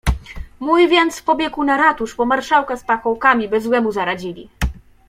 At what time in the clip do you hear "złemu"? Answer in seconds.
3.61-3.91